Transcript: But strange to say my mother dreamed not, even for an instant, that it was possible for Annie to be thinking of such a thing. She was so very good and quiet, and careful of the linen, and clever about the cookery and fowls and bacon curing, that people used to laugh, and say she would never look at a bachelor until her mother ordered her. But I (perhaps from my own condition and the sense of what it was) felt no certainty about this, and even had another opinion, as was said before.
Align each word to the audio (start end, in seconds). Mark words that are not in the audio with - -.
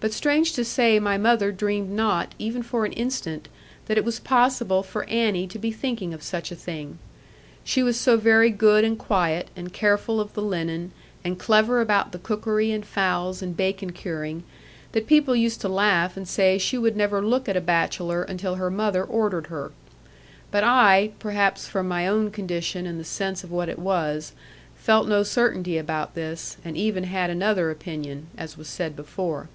But 0.00 0.12
strange 0.12 0.52
to 0.54 0.66
say 0.66 0.98
my 0.98 1.16
mother 1.16 1.50
dreamed 1.52 1.88
not, 1.90 2.34
even 2.38 2.62
for 2.62 2.84
an 2.84 2.92
instant, 2.92 3.48
that 3.86 3.96
it 3.96 4.04
was 4.04 4.18
possible 4.20 4.82
for 4.82 5.04
Annie 5.08 5.46
to 5.46 5.58
be 5.58 5.70
thinking 5.70 6.12
of 6.12 6.22
such 6.22 6.50
a 6.52 6.56
thing. 6.56 6.98
She 7.62 7.82
was 7.82 7.98
so 7.98 8.16
very 8.18 8.50
good 8.50 8.84
and 8.84 8.98
quiet, 8.98 9.48
and 9.56 9.72
careful 9.72 10.20
of 10.20 10.34
the 10.34 10.42
linen, 10.42 10.90
and 11.24 11.38
clever 11.38 11.80
about 11.80 12.10
the 12.12 12.18
cookery 12.18 12.70
and 12.70 12.84
fowls 12.84 13.40
and 13.40 13.56
bacon 13.56 13.92
curing, 13.92 14.42
that 14.92 15.06
people 15.06 15.34
used 15.36 15.60
to 15.62 15.68
laugh, 15.70 16.16
and 16.18 16.28
say 16.28 16.58
she 16.58 16.76
would 16.76 16.96
never 16.98 17.22
look 17.24 17.48
at 17.48 17.56
a 17.56 17.60
bachelor 17.62 18.24
until 18.24 18.56
her 18.56 18.70
mother 18.70 19.04
ordered 19.04 19.46
her. 19.46 19.70
But 20.50 20.64
I 20.64 21.12
(perhaps 21.18 21.66
from 21.66 21.88
my 21.88 22.06
own 22.08 22.30
condition 22.30 22.84
and 22.86 23.00
the 23.00 23.04
sense 23.04 23.42
of 23.44 23.50
what 23.52 23.70
it 23.70 23.78
was) 23.78 24.32
felt 24.74 25.08
no 25.08 25.22
certainty 25.22 25.78
about 25.78 26.14
this, 26.14 26.58
and 26.62 26.76
even 26.76 27.04
had 27.04 27.30
another 27.30 27.70
opinion, 27.70 28.26
as 28.36 28.58
was 28.58 28.68
said 28.68 28.96
before. 28.96 29.48